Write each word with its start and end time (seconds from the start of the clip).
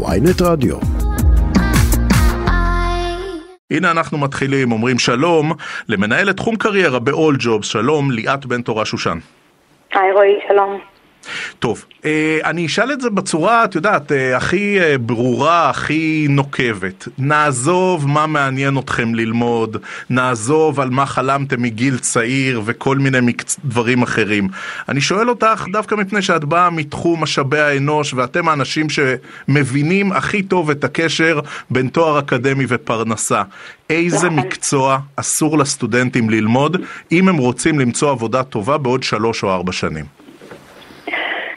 ויינט 0.00 0.42
רדיו. 0.42 0.76
הנה 3.70 3.90
אנחנו 3.90 4.18
מתחילים, 4.18 4.72
אומרים 4.72 4.98
שלום 4.98 5.52
למנהלת 5.88 6.36
תחום 6.36 6.56
קריירה 6.56 6.98
ב-all 6.98 7.42
jobs, 7.42 7.62
שלום 7.62 8.10
ליאת 8.10 8.46
בן 8.46 8.62
תורה 8.62 8.84
שושן. 8.84 9.18
היי 9.94 10.12
רועי, 10.12 10.38
שלום. 10.48 10.91
טוב, 11.58 11.84
אה, 12.04 12.38
אני 12.44 12.66
אשאל 12.66 12.92
את 12.92 13.00
זה 13.00 13.10
בצורה, 13.10 13.64
את 13.64 13.74
יודעת, 13.74 14.12
אה, 14.12 14.36
הכי 14.36 14.80
אה, 14.80 14.98
ברורה, 14.98 15.70
הכי 15.70 16.26
נוקבת. 16.30 17.08
נעזוב 17.18 18.08
מה 18.08 18.26
מעניין 18.26 18.78
אתכם 18.78 19.14
ללמוד, 19.14 19.76
נעזוב 20.10 20.80
על 20.80 20.90
מה 20.90 21.06
חלמתם 21.06 21.62
מגיל 21.62 21.98
צעיר 21.98 22.62
וכל 22.64 22.98
מיני. 22.98 23.18
דברים 23.64 24.02
אחרים. 24.02 24.48
אני 24.88 25.00
שואל 25.00 25.28
אותך 25.28 25.66
דווקא 25.72 25.94
מפני 25.94 26.22
שאת 26.22 26.44
באה 26.44 26.70
מתחום 26.70 27.22
משאבי 27.22 27.60
האנוש 27.60 28.14
ואתם 28.14 28.48
האנשים 28.48 28.86
שמבינים 28.90 30.12
הכי 30.12 30.42
טוב 30.42 30.70
את 30.70 30.84
הקשר 30.84 31.40
בין 31.70 31.88
תואר 31.88 32.18
אקדמי 32.18 32.64
ופרנסה. 32.68 33.42
איזה 33.90 34.16
נכון. 34.16 34.38
מקצוע 34.38 34.98
אסור 35.16 35.58
לסטודנטים 35.58 36.30
ללמוד 36.30 36.76
אם 37.12 37.28
הם 37.28 37.36
רוצים 37.36 37.80
למצוא 37.80 38.10
עבודה 38.10 38.42
טובה 38.42 38.78
בעוד 38.78 39.02
שלוש 39.02 39.42
או 39.42 39.50
ארבע 39.50 39.72
שנים? 39.72 40.21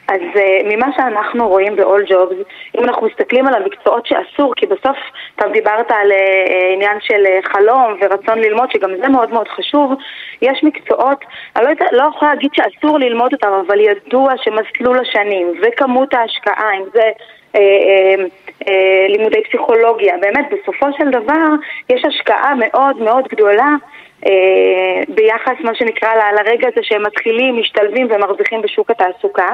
אז 0.08 0.20
uh, 0.20 0.64
ממה 0.64 0.86
שאנחנו 0.96 1.48
רואים 1.48 1.76
ב-all 1.76 2.10
jobs, 2.10 2.34
אם 2.78 2.84
אנחנו 2.84 3.06
מסתכלים 3.06 3.46
על 3.46 3.54
המקצועות 3.54 4.06
שאסור, 4.06 4.54
כי 4.56 4.66
בסוף 4.66 4.96
אתה 5.36 5.48
דיברת 5.48 5.90
על 5.90 6.12
uh, 6.12 6.74
עניין 6.74 6.98
של 7.00 7.24
uh, 7.26 7.48
חלום 7.52 7.96
ורצון 8.00 8.38
ללמוד, 8.38 8.70
שגם 8.72 8.90
זה 9.00 9.08
מאוד 9.08 9.32
מאוד 9.32 9.48
חשוב, 9.48 9.92
יש 10.42 10.64
מקצועות, 10.64 11.24
אני 11.56 11.64
לא, 11.64 11.70
לא 11.92 12.08
יכולה 12.16 12.34
להגיד 12.34 12.50
שאסור 12.54 12.98
ללמוד 12.98 13.32
אותם, 13.32 13.52
אבל 13.66 13.80
ידוע 13.80 14.32
שמסלול 14.36 14.98
השנים 14.98 15.52
וכמות 15.62 16.14
ההשקעה, 16.14 16.70
אם 16.76 16.84
זה... 16.92 17.10
לימודי 19.08 19.42
פסיכולוגיה, 19.44 20.14
באמת 20.20 20.46
בסופו 20.52 20.86
של 20.98 21.10
דבר 21.10 21.48
יש 21.90 22.04
השקעה 22.04 22.54
מאוד 22.54 22.96
מאוד 22.96 23.28
גדולה 23.28 23.68
ביחס 25.08 25.56
מה 25.60 25.74
שנקרא 25.74 26.14
ל- 26.14 26.34
לרגע 26.34 26.68
הזה 26.68 26.80
שהם 26.82 27.02
מתחילים, 27.06 27.56
משתלבים 27.56 28.08
ומרוויחים 28.10 28.62
בשוק 28.62 28.90
התעסוקה. 28.90 29.48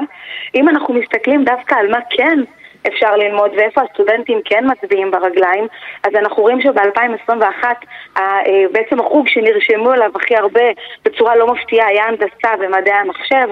אם 0.55 0.69
אנחנו 0.69 0.93
מסתכלים 0.93 1.43
דווקא 1.43 1.75
על 1.75 1.91
מה 1.91 1.99
כן 2.09 2.39
אפשר 2.87 3.15
ללמוד 3.15 3.51
ואיפה 3.57 3.81
הסטודנטים 3.81 4.41
כן 4.45 4.63
מצביעים 4.71 5.11
ברגליים, 5.11 5.67
אז 6.03 6.15
אנחנו 6.15 6.43
רואים 6.43 6.61
שב-2021 6.61 7.63
בעצם 8.71 8.99
החוג 8.99 9.27
שנרשמו 9.27 9.93
אליו 9.93 10.11
הכי 10.15 10.35
הרבה 10.35 10.63
בצורה 11.05 11.35
לא 11.35 11.53
מפתיעה 11.53 11.87
היה 11.87 12.05
הנדסה 12.05 12.51
ומדעי 12.59 12.93
המחשב. 12.93 13.47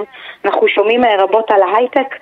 אנחנו 0.45 0.67
שומעים 0.67 1.03
אה, 1.03 1.23
רבות 1.23 1.51
על 1.51 1.61
ההייטק 1.61 2.15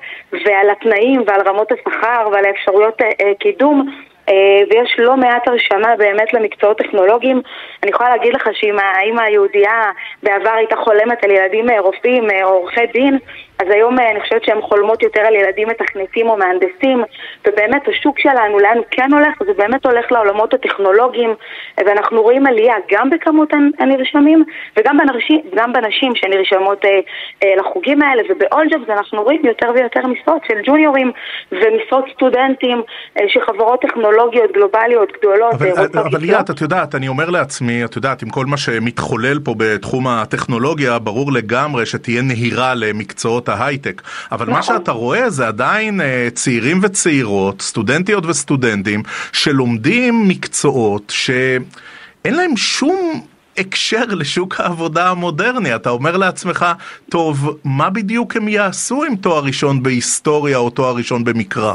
ועל 0.46 0.70
התנאים 0.70 1.24
ועל 1.28 1.42
רמות 1.42 1.72
השכר 1.72 2.28
ועל 2.32 2.46
האפשרויות 2.46 3.02
אה, 3.02 3.08
אה, 3.22 3.34
קידום. 3.40 4.09
אה, 4.30 4.62
ויש 4.70 4.96
לא 4.98 5.18
מעט 5.18 5.48
הרשמה 5.48 5.96
באמת 5.96 6.34
למקצועות 6.34 6.78
טכנולוגיים. 6.78 7.42
אני 7.84 7.92
יכולה 7.92 8.10
להגיד 8.10 8.34
לך 8.34 8.50
שאם 8.54 8.76
האמא 8.80 9.22
היהודייה 9.22 9.92
בעבר 10.24 10.52
הייתה 10.52 10.76
חולמת 10.76 11.24
על 11.24 11.32
ילדים 11.32 11.70
אה, 11.70 11.80
רופאים 11.80 12.32
אה, 12.32 12.44
או 12.44 12.50
עורכי 12.50 12.86
דין, 12.94 13.18
אז 13.60 13.68
היום 13.70 14.00
אני 14.00 14.22
חושבת 14.22 14.44
שהן 14.44 14.62
חולמות 14.62 15.04
יותר 15.04 15.22
על 15.22 15.36
ילדים 15.36 15.68
מתכנתים 15.68 16.30
או 16.30 16.38
מהנדסים, 16.38 17.04
ובאמת 17.48 17.88
השוק 17.88 18.20
שלנו, 18.20 18.60
לאן 18.60 18.78
הוא 18.78 18.86
כן 18.92 19.14
הולך? 19.14 19.34
זה 19.46 19.54
באמת 19.58 19.86
הולך 19.86 20.12
לעולמות 20.12 20.54
הטכנולוגיים, 20.54 21.34
ואנחנו 21.78 22.22
רואים 22.22 22.46
עלייה 22.46 22.76
גם 22.92 23.10
בכמות 23.10 23.54
הנרשמים 23.80 24.44
וגם 24.78 24.98
בנשים, 24.98 25.42
גם 25.56 25.74
בנשים 25.74 26.12
שנרשמות 26.16 26.86
אה, 26.86 27.00
אה, 27.44 27.56
לחוגים 27.56 28.02
האלה, 28.02 28.22
jobs 28.52 28.92
אנחנו 28.92 29.24
רואים 29.24 29.42
יותר 29.46 29.68
ויותר 29.76 30.08
משרות 30.08 30.42
של 30.48 30.54
ג'וניורים 30.66 31.12
ומשרות 31.52 32.06
סטודנטים 32.14 32.82
אה, 33.20 33.26
שחברות 33.28 33.82
טכנולוגיות 33.82 34.52
גלובליות 34.52 35.12
גדולות 35.12 35.54
אבל, 35.54 35.70
רוצות 35.70 35.96
אבל 35.96 36.08
לקלוט. 36.08 36.22
ליאת, 36.22 36.50
את 36.50 36.62
יודעת, 36.62 36.96
אני 36.96 37.08
אומר 37.08 37.30
לעצמי, 37.30 37.86
את 37.86 37.96
יודעת, 37.96 38.24
עם 38.24 38.30
כל 38.30 38.46
מה 38.46 38.58
שמתחולל 38.58 39.40
פה 39.44 39.54
בתחום 39.58 40.08
הטכנולוגיה, 40.08 41.00
ברור 41.00 41.32
לגמרי 41.32 41.86
שתהיה 41.86 42.22
נהירה 42.22 42.74
למקצועות 42.76 43.49
ההייטק. 43.50 44.02
אבל 44.32 44.46
מה 44.46 44.60
נכון. 44.60 44.78
שאתה 44.78 44.92
רואה 44.92 45.30
זה 45.30 45.48
עדיין 45.48 46.02
אה, 46.02 46.28
צעירים 46.34 46.80
וצעירות, 46.84 47.62
סטודנטיות 47.62 48.26
וסטודנטים, 48.26 49.04
שלומדים 49.32 50.28
מקצועות 50.28 51.14
שאין 51.16 52.36
להם 52.36 52.58
שום... 52.58 53.22
הקשר 53.60 54.04
לשוק 54.20 54.60
העבודה 54.60 55.10
המודרני, 55.10 55.76
אתה 55.76 55.90
אומר 55.90 56.18
לעצמך, 56.18 56.66
טוב, 57.12 57.60
מה 57.66 57.90
בדיוק 57.90 58.36
הם 58.36 58.48
יעשו 58.48 59.04
עם 59.04 59.16
תואר 59.16 59.44
ראשון 59.44 59.84
בהיסטוריה 59.84 60.58
או 60.58 60.70
תואר 60.70 60.96
ראשון 60.96 61.24
במקרא? 61.24 61.74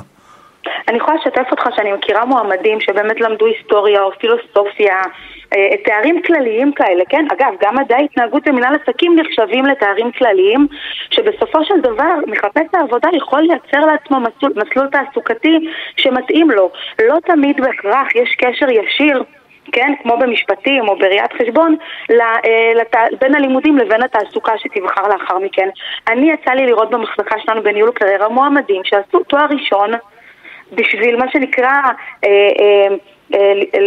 אני 0.88 0.96
יכולה 0.96 1.16
לשתף 1.16 1.50
אותך 1.50 1.62
שאני 1.76 1.92
מכירה 1.92 2.24
מועמדים 2.24 2.80
שבאמת 2.80 3.20
למדו 3.20 3.46
היסטוריה 3.46 4.02
או 4.02 4.10
פילוסופיה, 4.20 5.02
תארים 5.84 6.22
כלליים 6.22 6.72
כאלה, 6.72 7.04
כן? 7.08 7.24
אגב, 7.32 7.54
גם 7.62 7.76
מדעי 7.76 8.04
התנהגות 8.04 8.48
ומנהל 8.48 8.74
עסקים 8.82 9.16
נחשבים 9.18 9.66
לתארים 9.66 10.12
כלליים, 10.12 10.66
שבסופו 11.10 11.64
של 11.64 11.80
דבר 11.80 12.14
מחפש 12.26 12.66
העבודה 12.74 13.08
יכול 13.12 13.40
לייצר 13.40 13.86
לעצמו 13.86 14.20
מסלול, 14.20 14.52
מסלול 14.56 14.88
תעסוקתי 14.88 15.58
שמתאים 15.96 16.50
לו. 16.50 16.70
לא 17.04 17.16
תמיד 17.26 17.60
בהכרח 17.60 18.14
יש 18.14 18.34
קשר 18.38 18.70
ישיר 18.70 19.22
כן, 19.72 19.92
כמו 20.02 20.16
במשפטים 20.18 20.88
או 20.88 20.98
בראיית 20.98 21.32
חשבון, 21.32 21.76
אה, 22.10 22.16
לת- 22.74 23.20
בין 23.20 23.34
הלימודים 23.34 23.78
לבין 23.78 24.02
התעסוקה 24.02 24.52
שתבחר 24.58 25.08
לאחר 25.08 25.38
מכן. 25.38 25.68
אני 26.08 26.32
יצא 26.32 26.50
לי 26.50 26.66
לראות 26.66 26.90
במחלקה 26.90 27.36
שלנו 27.38 27.62
בניהול 27.62 27.90
קריירה 27.92 28.28
מועמדים 28.28 28.82
שעשו 28.84 29.18
תואר 29.24 29.46
ראשון 29.50 29.90
בשביל 30.72 31.16
מה 31.16 31.30
שנקרא 31.30 31.66
אה, 31.66 31.90
אה, 32.24 32.30
אה, 32.60 32.96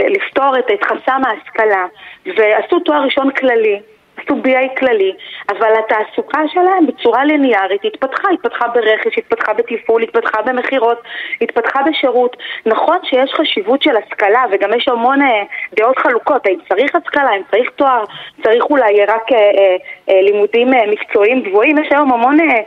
לפתור 0.09 0.59
את, 0.59 0.71
את 0.73 0.83
חסם 0.83 1.21
ההשכלה 1.25 1.85
ועשו 2.25 2.79
תואר 2.79 3.01
ראשון 3.01 3.31
כללי 3.31 3.79
עשו 4.17 4.35
BA 4.43 4.79
כללי, 4.79 5.13
אבל 5.49 5.73
התעסוקה 5.79 6.41
שלהם 6.47 6.87
בצורה 6.87 7.25
ליניארית 7.25 7.85
התפתחה, 7.85 8.27
התפתחה 8.33 8.67
ברכש, 8.67 9.17
התפתחה 9.17 9.53
בתפעול, 9.53 10.03
התפתחה 10.03 10.41
במכירות, 10.41 11.01
התפתחה 11.41 11.79
בשירות. 11.83 12.37
נכון 12.65 12.97
שיש 13.03 13.31
חשיבות 13.33 13.81
של 13.81 13.97
השכלה 13.97 14.43
וגם 14.51 14.69
יש 14.77 14.87
המון 14.87 15.21
אה, 15.21 15.43
דעות 15.75 15.97
חלוקות, 15.97 16.45
האם 16.45 16.59
צריך 16.69 16.95
השכלה, 16.95 17.29
האם 17.29 17.41
צריך 17.51 17.69
תואר, 17.75 18.03
צריך 18.43 18.63
אולי 18.63 19.05
רק 19.05 19.31
אה, 19.31 19.37
אה, 19.37 19.75
אה, 20.09 20.21
לימודים 20.21 20.73
אה, 20.73 20.87
מקצועיים 20.87 21.43
גבוהים, 21.43 21.77
יש 21.77 21.87
היום 21.91 22.13
המון... 22.13 22.39
אה, 22.39 22.45
אה, 22.45 22.61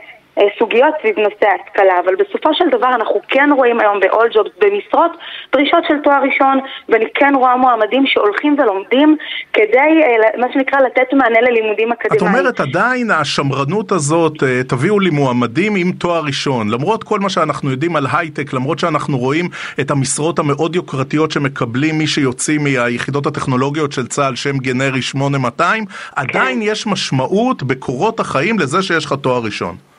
סוגיות 0.59 0.93
סביב 1.01 1.19
נושא 1.19 1.45
ההשכלה, 1.47 1.99
אבל 2.05 2.15
בסופו 2.15 2.53
של 2.53 2.69
דבר 2.71 2.87
אנחנו 2.87 3.21
כן 3.27 3.49
רואים 3.55 3.79
היום 3.79 3.99
ב-all 3.99 4.35
jobs 4.35 4.49
במשרות 4.61 5.11
דרישות 5.53 5.83
של 5.87 5.93
תואר 6.03 6.21
ראשון, 6.23 6.59
ואני 6.89 7.05
כן 7.13 7.33
רואה 7.35 7.57
מועמדים 7.57 8.03
שהולכים 8.07 8.55
ולומדים 8.59 9.17
כדי, 9.53 9.91
אה, 10.03 10.37
מה 10.37 10.47
שנקרא, 10.53 10.79
לתת 10.79 11.13
מענה 11.13 11.41
ללימודים 11.41 11.91
את 11.91 11.97
אקדמיים. 11.97 12.35
אומרת 12.35 12.59
עדיין 12.59 13.11
השמרנות 13.11 13.91
הזאת, 13.91 14.43
אה, 14.43 14.61
תביאו 14.67 14.99
לי 14.99 15.09
מועמדים 15.09 15.75
עם 15.75 15.91
תואר 15.91 16.21
ראשון, 16.25 16.69
למרות 16.69 17.03
כל 17.03 17.19
מה 17.19 17.29
שאנחנו 17.29 17.71
יודעים 17.71 17.95
על 17.95 18.05
הייטק, 18.13 18.53
למרות 18.53 18.79
שאנחנו 18.79 19.17
רואים 19.17 19.45
את 19.79 19.91
המשרות 19.91 20.39
המאוד 20.39 20.75
יוקרתיות 20.75 21.31
שמקבלים 21.31 21.97
מי 21.97 22.07
שיוצאים 22.07 22.63
מהיחידות 22.63 23.25
הטכנולוגיות 23.25 23.91
של 23.91 24.07
צה"ל, 24.07 24.35
שם 24.35 24.57
גנרי 24.57 25.01
8200, 25.01 25.85
עדיין 26.15 26.61
יש 26.61 26.87
משמעות 26.87 27.63
בקורות 27.63 28.19
החיים 28.19 28.59
לזה 28.59 28.81
שיש 28.81 29.05
לך 29.05 29.13
תואר 29.21 29.41
ראשון. 29.43 29.90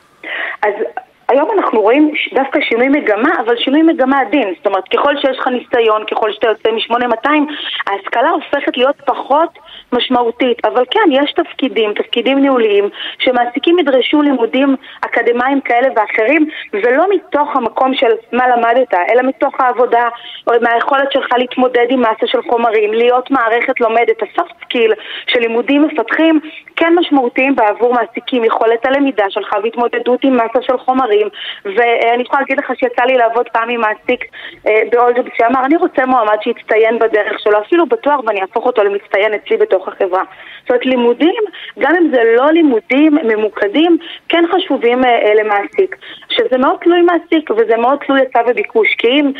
אז 0.62 0.91
היום 1.32 1.50
אנחנו 1.50 1.81
רואים 1.81 2.12
דווקא 2.34 2.60
שינוי 2.60 2.88
מגמה, 2.88 3.31
אבל 3.44 3.56
שינוי 3.56 3.82
מגמה 3.82 4.20
עדין. 4.20 4.54
זאת 4.56 4.66
אומרת, 4.66 4.88
ככל 4.88 5.16
שיש 5.16 5.38
לך 5.38 5.48
ניסיון, 5.48 6.04
ככל 6.10 6.32
שאתה 6.32 6.48
יוצא 6.48 6.70
מ-8200, 6.70 7.31
ההשכלה 7.87 8.31
הופכת 8.31 8.76
להיות 8.76 8.97
פחות 9.06 9.59
משמעותית. 9.92 10.66
אבל 10.66 10.84
כן, 10.91 11.10
יש 11.10 11.32
תפקידים, 11.32 11.94
תפקידים 11.94 12.38
ניהוליים, 12.38 12.88
שמעסיקים 13.19 13.78
ידרשו 13.78 14.22
לימודים 14.22 14.76
אקדמיים 15.00 15.60
כאלה 15.60 15.88
ואחרים, 15.97 16.47
ולא 16.72 17.04
מתוך 17.10 17.56
המקום 17.56 17.94
של 17.94 18.12
מה 18.32 18.48
למדת, 18.48 18.94
אלא 18.94 19.22
מתוך 19.22 19.60
העבודה, 19.60 20.09
או 20.47 20.53
מהיכולת 20.62 21.12
שלך 21.12 21.27
להתמודד 21.39 21.86
עם 21.91 22.01
מסה 22.01 22.27
של 22.27 22.42
חומרים, 22.42 22.92
להיות 22.92 23.30
מערכת 23.30 23.80
לומדת, 23.80 24.22
ה 24.22 24.29
soft 24.29 24.54
skill 24.65 24.92
של 25.27 25.41
לימודים 25.41 25.83
מפתחים, 25.83 26.41
כן 26.77 26.95
משמעותיים 26.97 27.57
בעבור 27.57 27.95
מעסיקים, 27.95 28.45
יכולת 28.45 28.86
הלמידה 28.86 29.24
שלך 29.30 29.57
והתמודדות 29.62 30.24
עם 30.24 30.36
מסה 30.36 30.62
של 30.62 30.78
חומרים 30.78 31.22
ואני 31.65 32.22
יכולה 32.22 32.41
להגיד 32.41 32.59
לך 32.59 32.72
שיצא 32.78 33.04
לי 33.04 33.15
לעבוד 33.15 33.48
פעם 33.48 33.71
עם 33.71 33.80
מעסיק 33.80 34.24
אה, 34.66 34.83
באולג'וב 34.92 35.27
שאמר 35.39 35.65
אני 35.65 35.77
רוצה 35.77 36.07
מועמד 36.07 36.36
שיצטיין 36.41 36.98
בדרך 36.98 37.41
שלו 37.41 37.60
אפילו 37.60 37.86
בתואר 37.86 38.21
ואני 38.27 38.41
אהפוך 38.41 38.66
אותו 38.66 38.84
למצטיין 38.84 39.34
אצלי 39.34 39.57
בתוך 39.57 39.89
החברה. 39.89 40.22
זאת 40.60 40.71
אומרת 40.71 40.86
לימודים, 40.86 41.42
גם 41.78 41.92
אם 42.01 42.10
זה 42.15 42.22
לא 42.36 42.51
לימודים 42.51 43.19
ממוקדים, 43.24 43.98
כן 44.28 44.45
חשובים 44.53 45.04
אה, 45.04 45.10
אה, 45.10 45.34
למעסיק. 45.34 45.97
שזה 46.28 46.59
מאוד 46.59 46.77
תלוי 46.80 47.03
מעסיק 47.03 47.51
וזה 47.51 47.77
מאוד 47.77 47.98
תלוי 48.07 48.21
היצע 48.21 48.41
וביקוש 48.47 48.95
כי 48.98 49.09
אם 49.09 49.33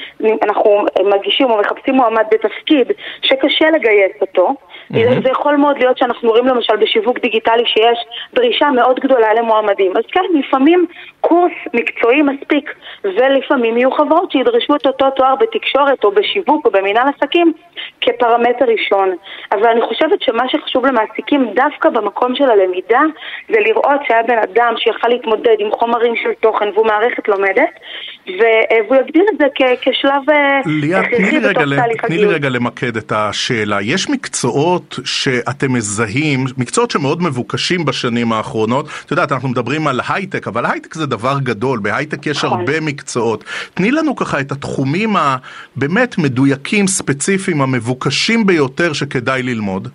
אנחנו 0.43 0.85
מגישים 1.15 1.51
או 1.51 1.61
מחפשים 1.61 1.95
מועמד 1.95 2.25
בתפקיד 2.33 2.93
שקשה 3.23 3.71
לגייס 3.71 4.13
אותו 4.21 4.55
זה 4.93 5.31
יכול 5.31 5.57
מאוד 5.57 5.79
להיות 5.79 5.99
שאנחנו 5.99 6.31
רואים 6.31 6.47
למשל 6.47 6.77
בשיווק 6.77 7.19
דיגיטלי 7.19 7.63
שיש 7.67 7.99
דרישה 8.35 8.71
מאוד 8.71 9.01
גדולה 9.01 9.35
למועמדים. 9.35 9.93
אז 9.97 10.05
כן, 10.13 10.25
לפעמים 10.35 10.87
קורס 11.21 11.53
מקצועי 11.75 12.23
מספיק. 12.23 12.75
ולפעמים 13.05 13.77
יהיו 13.77 13.91
חברות 13.91 14.31
שידרשו 14.31 14.77
את 14.77 14.87
אותו 14.87 15.11
תואר 15.11 15.35
בתקשורת 15.35 16.05
או 16.05 16.11
בשיווק 16.11 16.67
או 16.67 16.71
במנהל 16.71 17.09
עסקים 17.09 17.53
כפרמטר 18.01 18.65
ראשון. 18.65 19.15
אבל 19.53 19.67
אני 19.67 19.81
חושבת 19.83 20.23
שמה 20.23 20.49
שחשוב 20.49 20.87
למעסיקים 20.87 21.55
דווקא 21.55 21.91
במקום 21.91 22.35
של 22.35 22.51
הלמידה 22.51 23.01
זה 23.49 23.61
לראות 23.61 24.01
שהיה 24.09 24.23
בן 24.23 24.39
אדם 24.39 24.75
שיכל 24.77 25.09
להתמודד 25.09 25.57
עם 25.59 25.71
חומרים 25.73 26.17
של 26.17 26.33
תוכן 26.41 26.69
והוא 26.75 26.87
מערכת 26.87 27.29
לומדת 27.29 27.71
והוא 28.27 28.97
יגדיר 28.97 29.25
את 29.33 29.39
זה 29.39 29.45
כשלב 29.81 30.31
אה, 30.31 30.99
הכרחי 31.01 31.41
בתוך 31.41 31.53
תהליך 31.53 32.05
הגיוס. 32.05 32.07
תני 32.07 32.19
לי 32.19 32.27
רגע 32.27 32.49
למקד 32.49 32.97
את 32.97 33.13
השאלה. 33.13 33.83
יש 33.83 34.11
מקצועות 34.11 34.99
שאתם 35.05 35.73
מזהים, 35.73 36.45
מקצועות 36.57 36.91
שמאוד 36.91 37.23
מבוקשים 37.23 37.85
בשנים 37.85 38.33
האחרונות. 38.33 38.89
את 39.07 39.11
יודעת, 39.11 39.33
אנחנו 39.33 39.49
מדברים 39.49 39.87
על 39.87 40.01
הייטק, 40.09 40.49
אבל 40.49 40.67
הייטק 40.67 40.95
זה 40.95 41.07
דבר 41.07 41.39
גדול, 41.43 41.79
בהייטק 41.79 42.27
יש 42.27 42.45
נכון. 42.45 42.59
הרבה 42.59 42.81
מקצועות. 42.81 43.45
תני 43.75 43.91
לנו 43.91 44.17
ככה 44.17 44.41
את 44.41 44.53
התחומים 44.53 45.17
הבאמת 45.17 46.19
מדויקים, 46.19 46.87
ספציפיים, 46.87 47.63
המבוקשים 47.63 48.47
ביותר 48.47 48.93
שכדאי 48.93 49.43
ללמוד. 49.43 49.89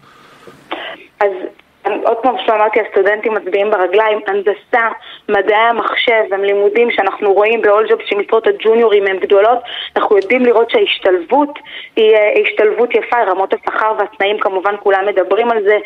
עוד 2.08 2.18
פעם 2.18 2.36
שאמרתי, 2.46 2.80
הסטודנטים 2.82 3.34
מצביעים 3.34 3.72
ברגליים, 3.72 4.20
הנדסה, 4.28 4.88
מדעי 5.30 5.56
המחשב 5.56 6.24
הם 6.32 6.44
לימודים 6.44 6.92
שאנחנו 6.92 7.34
רואים 7.34 7.62
באולג'וב 7.62 8.00
שמשרות 8.06 8.48
הג'וניורים 8.48 9.08
הן 9.08 9.18
גדולות, 9.20 9.60
אנחנו 9.96 10.18
יודעים 10.18 10.44
לראות 10.46 10.70
שההשתלבות 10.70 11.60
היא 11.96 12.16
אה, 12.16 12.34
השתלבות 12.42 12.96
יפה, 12.96 13.24
רמות 13.24 13.54
השכר 13.54 13.94
והתנאים 14.00 14.40
כמובן 14.40 14.76
כולם 14.80 15.06
מדברים 15.06 15.52
על 15.52 15.64
זה, 15.64 15.78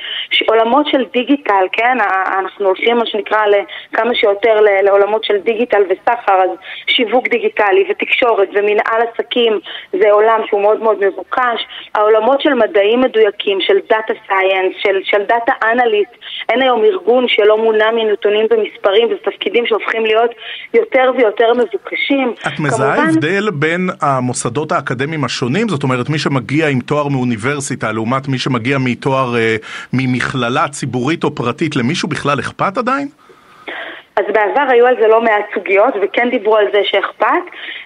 עולמות 0.47 0.87
של 0.87 1.05
דיגיטל, 1.13 1.65
כן, 1.71 1.97
אנחנו 2.39 2.65
הולכים 2.65 2.97
מה 2.97 3.05
שנקרא 3.05 3.45
כמה 3.93 4.15
שיותר 4.15 4.61
לעולמות 4.83 5.23
של 5.23 5.37
דיגיטל 5.37 5.83
וסחר, 5.89 6.33
אז 6.43 6.49
שיווק 6.87 7.27
דיגיטלי 7.27 7.85
ותקשורת 7.89 8.49
ומנהל 8.53 9.01
עסקים 9.11 9.59
זה 9.99 10.11
עולם 10.11 10.41
שהוא 10.47 10.61
מאוד 10.61 10.83
מאוד 10.83 11.05
מבוקש, 11.05 11.67
העולמות 11.95 12.41
של 12.41 12.53
מדעים 12.53 13.01
מדויקים, 13.01 13.61
של 13.61 13.77
data 13.89 14.13
science, 14.27 14.73
של, 14.77 14.99
של 15.03 15.23
data 15.23 15.53
analyst, 15.63 16.10
אין 16.49 16.61
היום 16.61 16.83
ארגון 16.83 17.25
שלא 17.27 17.57
מונע 17.57 17.91
מנתונים 17.91 18.45
ומספרים 18.51 19.07
ותפקידים 19.11 19.65
שהופכים 19.67 20.05
להיות 20.05 20.31
יותר 20.73 21.11
ויותר 21.17 21.53
מבוקשים. 21.53 22.33
את 22.47 22.59
מזהה 22.59 22.95
כמובן... 22.95 23.09
הבדל 23.09 23.49
בין 23.53 23.89
המוסדות 24.01 24.71
האקדמיים 24.71 25.23
השונים? 25.23 25.69
זאת 25.69 25.83
אומרת, 25.83 26.09
מי 26.09 26.19
שמגיע 26.19 26.67
עם 26.67 26.79
תואר 26.79 27.07
מאוניברסיטה 27.07 27.91
לעומת 27.91 28.27
מי 28.27 28.39
שמגיע 28.39 28.77
מתואר 28.77 29.35
אה, 29.35 29.55
ממכללה 29.93 30.67
ציבורית 30.67 31.23
או 31.23 31.35
פרטית, 31.35 31.75
למישהו 31.75 32.09
בכלל 32.09 32.39
אכפת 32.39 32.77
עדיין? 32.77 33.07
אז 34.15 34.25
בעבר 34.33 34.65
היו 34.69 34.87
על 34.87 34.95
זה 35.01 35.07
לא 35.07 35.21
מעט 35.21 35.45
סוגיות 35.53 35.93
וכן 36.01 36.29
דיברו 36.29 36.57
על 36.57 36.67
זה 36.73 36.81
שאכפת. 36.83 37.43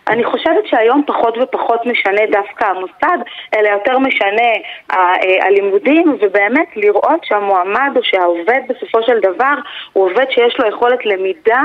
אני 0.09 0.23
חושבת 0.23 0.67
שהיום 0.67 1.03
פחות 1.07 1.37
ופחות 1.41 1.85
משנה 1.85 2.21
דווקא 2.31 2.65
המוסד, 2.65 3.17
אלא 3.55 3.69
יותר 3.69 3.99
משנה 3.99 4.51
אה, 4.91 5.13
הלימודים 5.41 6.17
ובאמת 6.21 6.67
לראות 6.75 7.23
שהמועמד 7.23 7.91
או 7.95 8.03
שהעובד 8.03 8.61
בסופו 8.69 9.03
של 9.03 9.19
דבר 9.19 9.53
הוא 9.93 10.05
עובד 10.05 10.25
שיש 10.29 10.59
לו 10.59 10.67
יכולת 10.67 11.05
למידה 11.05 11.61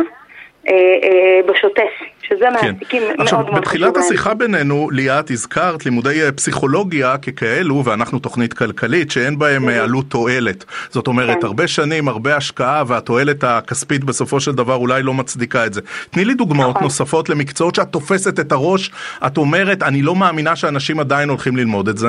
בשוטף, 1.47 1.91
שזה 2.23 2.45
כן. 2.61 2.73
מעסיקים 2.73 3.03
מאוד 3.03 3.17
מאוד 3.17 3.27
חשובים. 3.27 3.45
עכשיו, 3.45 3.61
בתחילת 3.61 3.97
השיחה 3.97 4.35
בינינו, 4.35 4.91
ליאת, 4.91 5.31
הזכרת 5.31 5.85
לימודי 5.85 6.23
אה, 6.23 6.33
פסיכולוגיה 6.33 7.19
ככאלו, 7.19 7.85
ואנחנו 7.85 8.19
תוכנית 8.19 8.53
כלכלית, 8.53 9.11
שאין 9.11 9.39
בהם 9.39 9.69
עלות 9.69 10.05
תועלת. 10.09 10.65
זאת 10.91 11.07
אומרת, 11.07 11.41
כן. 11.41 11.47
הרבה 11.47 11.69
שנים, 11.69 12.09
הרבה 12.09 12.37
השקעה, 12.37 12.83
והתועלת 12.87 13.45
הכספית 13.45 14.05
בסופו 14.05 14.41
של 14.41 14.53
דבר 14.53 14.75
אולי 14.75 15.03
לא 15.03 15.15
מצדיקה 15.15 15.67
את 15.67 15.75
זה. 15.75 15.81
תני 16.11 16.25
לי 16.25 16.35
דוגמאות 16.35 16.71
נכון. 16.71 16.83
נוספות 16.83 17.29
למקצועות 17.29 17.75
שאת 17.75 17.89
תופסת 17.89 18.41
את 18.41 18.53
הראש, 18.53 18.91
את 19.27 19.39
אומרת, 19.39 19.83
אני 19.83 20.03
לא 20.03 20.17
מאמינה 20.17 20.57
שאנשים 20.57 21.01
עדיין 21.01 21.29
הולכים 21.29 21.57
ללמוד 21.57 21.89
את 21.89 21.99
זה. 21.99 22.09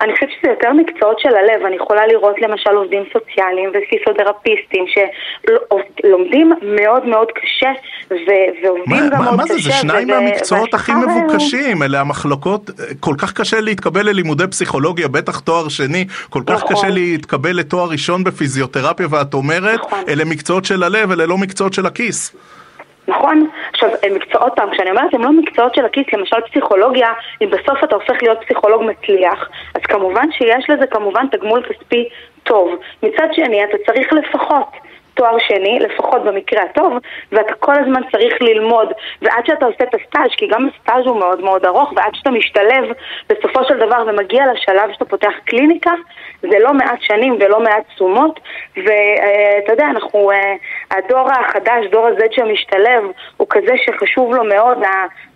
אני 0.00 0.12
חושבת 0.12 0.28
שזה 0.38 0.50
יותר 0.50 0.72
מקצועות 0.72 1.20
של 1.20 1.28
הלב, 1.28 1.66
אני 1.66 1.76
יכולה 1.76 2.06
לראות 2.06 2.36
למשל 2.42 2.70
עובדים 2.70 3.02
סוציאליים 3.12 3.70
ופיסודרפיסטים 3.74 4.84
שלומדים 4.86 6.52
מאוד 6.62 7.06
מאוד 7.06 7.28
קשה 7.32 7.70
ועובדים 8.62 9.04
מה, 9.04 9.08
גם 9.10 9.18
מה, 9.18 9.24
מאוד 9.24 9.36
מה 9.36 9.44
קשה. 9.44 9.54
מה 9.54 9.60
זה? 9.60 9.70
זה 9.70 9.72
שניים 9.72 10.08
מהמקצועות 10.08 10.74
הכי 10.74 10.92
מבוקשים, 10.92 11.82
אלה 11.82 12.00
המחלקות, 12.00 12.70
כל 13.00 13.14
כך 13.18 13.32
קשה 13.32 13.60
להתקבל 13.60 14.06
ללימודי 14.06 14.46
פסיכולוגיה, 14.46 15.08
בטח 15.08 15.40
תואר 15.40 15.68
שני, 15.68 16.04
כל 16.30 16.42
כך 16.46 16.64
נכון. 16.64 16.76
קשה 16.76 16.88
להתקבל 16.88 17.56
לתואר 17.56 17.88
ראשון 17.90 18.24
בפיזיותרפיה 18.24 19.06
ואת 19.10 19.34
אומרת, 19.34 19.80
נכון. 19.80 20.04
אלה 20.08 20.24
מקצועות 20.24 20.64
של 20.64 20.82
הלב, 20.82 21.10
אלה 21.10 21.26
לא 21.26 21.38
מקצועות 21.38 21.72
של 21.72 21.86
הכיס. 21.86 22.36
נכון? 23.08 23.48
עכשיו, 23.72 23.88
מקצועות, 24.14 24.52
פעם, 24.56 24.70
כשאני 24.70 24.90
אומרת, 24.90 25.14
הם 25.14 25.22
לא 25.22 25.32
מקצועות 25.32 25.74
של 25.74 25.84
הכיס, 25.84 26.06
למשל 26.12 26.36
פסיכולוגיה, 26.50 27.12
אם 27.42 27.50
בסוף 27.50 27.84
אתה 27.84 27.94
הופך 27.94 28.22
להיות 28.22 28.38
פסיכולוג 28.44 28.82
מצליח, 28.82 29.48
אז 29.74 29.80
כמובן 29.82 30.32
שיש 30.32 30.70
לזה 30.70 30.86
כמובן 30.86 31.26
תגמול 31.30 31.62
כספי 31.62 32.08
טוב. 32.42 32.74
מצד 33.02 33.28
שני, 33.32 33.64
אתה 33.64 33.76
צריך 33.86 34.12
לפחות 34.12 34.68
תואר 35.16 35.38
שני, 35.38 35.78
לפחות 35.78 36.24
במקרה 36.24 36.62
הטוב, 36.62 36.92
ואתה 37.32 37.54
כל 37.54 37.72
הזמן 37.80 38.00
צריך 38.12 38.34
ללמוד, 38.40 38.88
ועד 39.22 39.46
שאתה 39.46 39.66
עושה 39.66 39.84
את 39.84 39.94
הסטאז', 39.94 40.30
כי 40.36 40.46
גם 40.46 40.68
הסטאז' 40.68 41.06
הוא 41.06 41.18
מאוד 41.18 41.40
מאוד 41.40 41.66
ארוך, 41.66 41.92
ועד 41.96 42.14
שאתה 42.14 42.30
משתלב 42.30 42.84
בסופו 43.28 43.64
של 43.64 43.76
דבר 43.78 44.04
ומגיע 44.06 44.44
לשלב 44.52 44.92
שאתה 44.92 45.04
פותח 45.04 45.32
קליניקה, 45.44 45.90
זה 46.42 46.58
לא 46.60 46.74
מעט 46.74 47.00
שנים 47.00 47.36
ולא 47.40 47.60
מעט 47.60 47.84
תשומות, 47.94 48.40
ואתה 48.76 49.72
יודע, 49.72 49.86
אנחנו, 49.90 50.30
אה, 50.30 50.54
הדור 50.90 51.28
החדש, 51.30 51.86
דור 51.90 52.06
ה-Z 52.06 52.22
שמשתלב, 52.30 53.04
הוא 53.36 53.46
כזה 53.50 53.74
שחשוב 53.76 54.34
לו 54.34 54.44
מאוד, 54.44 54.78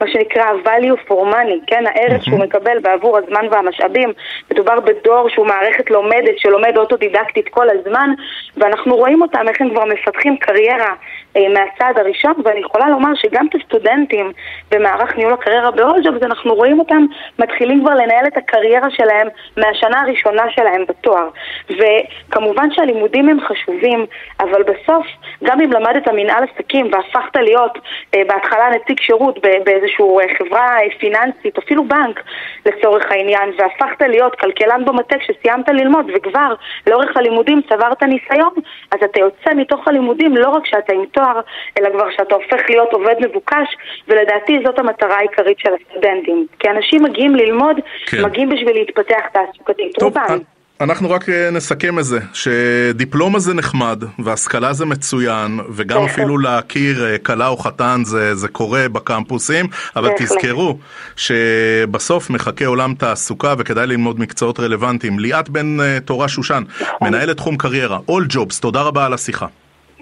מה 0.00 0.06
שנקרא 0.06 0.44
value 0.64 1.10
for 1.10 1.34
money, 1.34 1.60
כן, 1.66 1.84
הערך 1.86 2.24
שהוא 2.24 2.38
מקבל 2.38 2.78
בעבור 2.78 3.18
הזמן 3.18 3.46
והמשאבים. 3.50 4.12
מדובר 4.50 4.80
בדור 4.80 5.28
שהוא 5.28 5.46
מערכת 5.46 5.90
לומדת, 5.90 6.38
שלומד 6.38 6.78
אוטודידקטית 6.78 7.48
כל 7.48 7.66
הזמן, 7.70 8.10
ואנחנו 8.56 8.96
רואים 8.96 9.22
אותם, 9.22 9.48
איך 9.48 9.60
הם 9.60 9.69
כבר 9.70 9.84
מפתחים 9.84 10.36
קריירה 10.36 10.94
מהצעד 11.38 11.98
הראשון, 11.98 12.32
ואני 12.44 12.60
יכולה 12.60 12.88
לומר 12.88 13.14
שגם 13.14 13.46
את 13.46 13.54
הסטודנטים 13.54 14.32
במערך 14.70 15.16
ניהול 15.16 15.32
הקריירה 15.32 15.70
באולג'ובס, 15.70 16.22
אנחנו 16.22 16.54
רואים 16.54 16.78
אותם 16.78 17.06
מתחילים 17.38 17.80
כבר 17.80 17.94
לנהל 17.94 18.26
את 18.26 18.36
הקריירה 18.36 18.90
שלהם 18.90 19.28
מהשנה 19.56 20.00
הראשונה 20.00 20.42
שלהם 20.50 20.84
בתואר. 20.88 21.28
וכמובן 21.70 22.70
שהלימודים 22.70 23.28
הם 23.28 23.38
חשובים, 23.40 24.06
אבל 24.40 24.62
בסוף, 24.62 25.06
גם 25.44 25.60
אם 25.60 25.72
למדת 25.72 26.08
מנהל 26.08 26.44
עסקים 26.44 26.90
והפכת 26.92 27.36
להיות 27.36 27.78
אה, 28.14 28.22
בהתחלה 28.28 28.70
נציג 28.70 29.00
שירות 29.00 29.38
באיזושהי 29.64 30.04
אה, 30.04 30.34
חברה 30.38 30.76
פיננסית, 30.98 31.58
אפילו 31.58 31.84
בנק 31.84 32.22
לצורך 32.66 33.10
העניין, 33.10 33.50
והפכת 33.58 34.02
להיות 34.02 34.34
כלכלן 34.34 34.84
במטה 34.84 35.16
כשסיימת 35.18 35.68
ללמוד 35.68 36.06
וכבר 36.14 36.54
לאורך 36.86 37.16
הלימודים 37.16 37.60
צברת 37.68 38.02
ניסיון, 38.02 38.54
אז 38.90 38.98
אתה 39.04 39.20
יוצא 39.20 39.54
מתוך 39.56 39.88
הלימודים 39.88 40.36
לא 40.36 40.48
רק 40.48 40.66
שאתה 40.66 40.92
עם 40.92 41.04
תואר, 41.20 41.40
אלא 41.78 41.88
כבר 41.92 42.10
שאתה 42.16 42.34
הופך 42.34 42.60
להיות 42.68 42.92
עובד 42.92 43.14
מבוקש, 43.20 43.68
ולדעתי 44.08 44.58
זאת 44.64 44.78
המטרה 44.78 45.16
העיקרית 45.16 45.58
של 45.58 45.70
הסטודנטים. 45.74 46.46
כי 46.58 46.70
אנשים 46.70 47.02
מגיעים 47.02 47.34
ללמוד, 47.34 47.76
כן. 48.06 48.24
מגיעים 48.24 48.48
בשביל 48.48 48.72
להתפתח 48.72 49.20
תעסוקתית, 49.32 50.02
רובם. 50.02 50.20
אה, 50.30 50.36
אנחנו 50.80 51.10
רק 51.10 51.28
אה, 51.28 51.50
נסכם 51.50 51.98
את 51.98 52.04
זה, 52.04 52.18
שדיפלומה 52.32 53.38
זה 53.38 53.54
נחמד, 53.54 54.04
והשכלה 54.18 54.72
זה 54.72 54.86
מצוין, 54.86 55.60
וגם 55.70 56.02
אפילו 56.02 56.38
להכיר 56.38 57.04
אה, 57.04 57.18
כלה 57.18 57.48
או 57.48 57.56
חתן 57.56 58.00
זה, 58.04 58.34
זה 58.34 58.48
קורה 58.48 58.88
בקמפוסים, 58.88 59.66
אבל 59.96 60.10
תזכרו 60.18 60.78
שבסוף 61.16 62.30
מחכה 62.30 62.66
עולם 62.66 62.94
תעסוקה 62.94 63.54
וכדאי 63.58 63.86
ללמוד 63.86 64.20
מקצועות 64.20 64.60
רלוונטיים. 64.60 65.18
ליאת 65.18 65.48
בן 65.48 65.76
תורה 66.00 66.28
שושן, 66.28 66.62
נכון. 66.80 67.08
מנהלת 67.08 67.36
תחום 67.36 67.56
קריירה, 67.56 67.98
All 68.10 68.34
Jobs, 68.34 68.60
תודה 68.60 68.82
רבה 68.82 69.06
על 69.06 69.12
השיחה. 69.12 69.46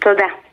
תודה. 0.01 0.48